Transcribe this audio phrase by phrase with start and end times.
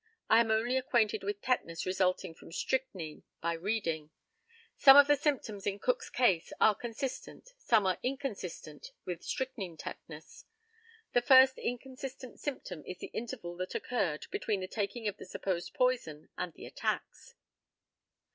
[0.31, 4.09] I am only acquainted with tetanus resulting from strychnine by reading.
[4.75, 10.45] Some of the symptoms in Cook's case are consistent, some are inconsistent, with strychnine tetanus.
[11.13, 15.75] The first inconsistent symptom is the intervals that occurred between the taking of the supposed
[15.75, 17.35] poison and the attacks.